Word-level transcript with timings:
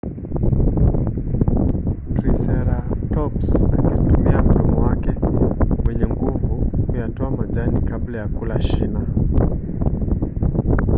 triseratops 2.15 3.55
angeutumia 3.61 4.41
mdomo 4.43 4.81
wake 4.81 5.09
wenye 5.85 6.05
nguvu 6.07 6.71
kuyatoa 6.89 7.31
majani 7.31 7.81
kabla 7.81 8.17
ya 8.17 8.27
kula 8.27 8.61
shina 8.61 9.01